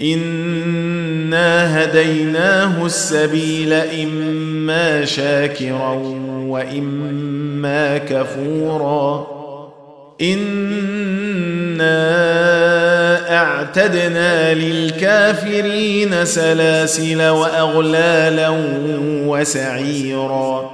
[0.00, 5.92] انا هديناه السبيل اما شاكرا
[6.46, 9.26] واما كفورا
[10.20, 12.04] انا
[13.36, 18.48] اعتدنا للكافرين سلاسل واغلالا
[19.26, 20.73] وسعيرا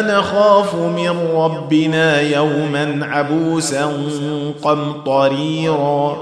[0.00, 3.92] نخاف من ربنا يوما عبوسا
[4.62, 6.16] قمطريرا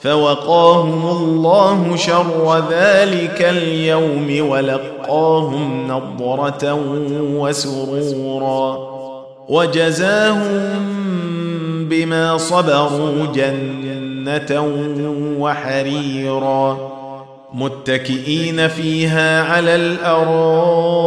[0.00, 6.78] فوقاهم الله شر ذلك اليوم ولقاهم نضره
[7.36, 8.78] وسرورا
[9.48, 10.86] وجزاهم
[11.88, 14.68] بما صبروا جنه
[15.38, 16.78] وحريرا
[17.54, 21.06] متكئين فيها على الارائك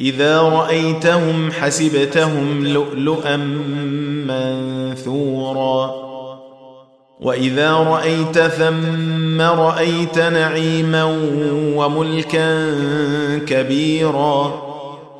[0.00, 3.36] إذا رأيتهم حسبتهم لؤلؤا
[4.26, 5.94] منثورا.
[7.20, 11.04] وإذا رأيت ثم رأيت نعيما
[11.76, 12.74] وملكا
[13.46, 14.62] كبيرا.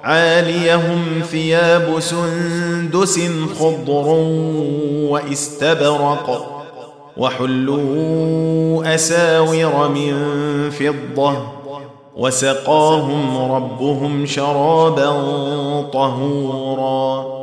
[0.03, 3.21] عاليهم ثياب سندس
[3.59, 4.07] خضر
[5.11, 6.47] واستبرق.
[7.17, 10.15] وحلوا أساور من
[10.71, 11.60] فضة.
[12.17, 15.11] وسقاهم ربهم شرابا
[15.93, 17.41] طهورا.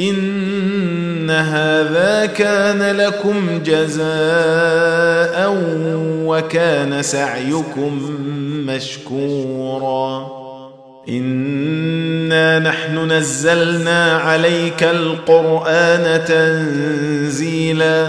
[0.00, 5.56] إن هذا كان لكم جزاء
[6.26, 8.00] وكان سعيكم
[8.66, 10.26] مشكورا.
[11.08, 18.08] إنا نحن نزلنا عليك القرآن تنزيلا.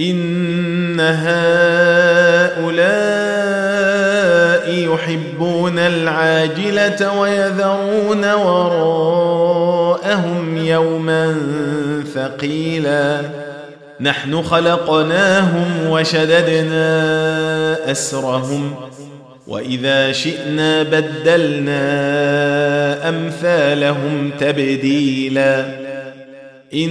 [0.00, 1.32] إن هؤلاء
[4.94, 9.86] يحبون العاجلة ويذرون وراءهم
[10.56, 11.34] يوما
[12.14, 13.20] ثقيلا.
[14.00, 16.86] نحن خلقناهم وشددنا
[17.90, 18.74] أسرهم
[19.46, 21.82] وإذا شئنا بدلنا
[23.08, 25.64] أمثالهم تبديلا.
[26.74, 26.90] إن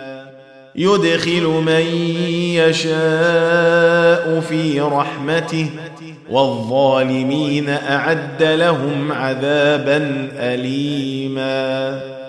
[0.75, 1.85] يدخل من
[2.55, 5.69] يشاء في رحمته
[6.29, 12.20] والظالمين أعد لهم عذابا أليما